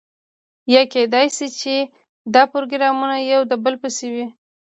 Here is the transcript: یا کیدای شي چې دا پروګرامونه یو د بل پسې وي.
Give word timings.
یا 0.73 0.81
کیدای 0.93 1.27
شي 1.35 1.47
چې 1.59 1.73
دا 2.33 2.43
پروګرامونه 2.53 3.15
یو 3.31 3.41
د 3.51 3.53
بل 3.63 3.75
پسې 3.81 4.07
وي. 4.13 4.25